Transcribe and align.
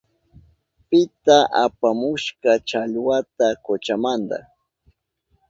¿Pita 0.89 1.37
apamushka 1.63 2.51
challwata 2.67 3.47
kuchamanta? 3.65 4.37